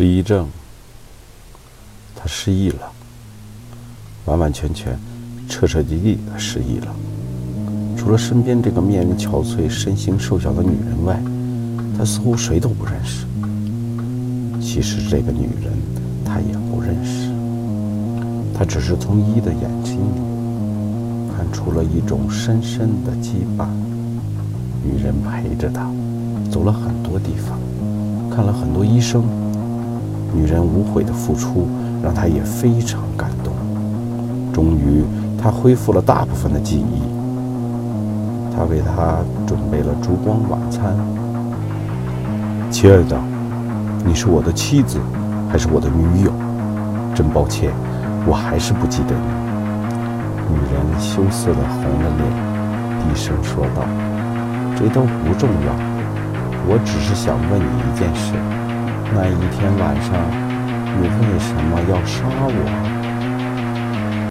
[0.00, 0.48] 失忆症，
[2.16, 2.90] 他失忆了，
[4.24, 4.98] 完完全全、
[5.46, 6.86] 彻彻底底的失忆了。
[7.98, 11.22] 除了身边这个面容憔悴、身形瘦小的女人外，
[11.98, 13.26] 他似乎谁都不认识。
[14.58, 15.70] 其实这个女人
[16.24, 17.30] 他也不认识，
[18.56, 23.68] 他只是从一的眼睛里看出了一种深深的羁绊。
[24.82, 25.90] 女人陪着他
[26.50, 27.60] 走了很多地方，
[28.34, 29.22] 看了很多医生。
[30.32, 31.68] 女人无悔的付出
[32.02, 33.52] 让他也非常感动。
[34.52, 35.04] 终于，
[35.40, 37.02] 他恢复了大部分的记忆。
[38.54, 40.94] 他为她准备了烛光晚餐。
[42.70, 43.18] 亲爱的，
[44.04, 44.98] 你是我的妻子，
[45.50, 46.32] 还是我的女友？
[47.14, 47.70] 真抱歉，
[48.26, 49.22] 我还是不记得你。
[50.52, 52.28] 女人羞涩的红了脸，
[53.00, 53.82] 低声说道
[54.76, 55.72] ：“这都不重要，
[56.68, 58.34] 我只是想问你一件事。”
[59.22, 60.14] 那一天晚上，
[60.98, 62.99] 你为什么要杀我？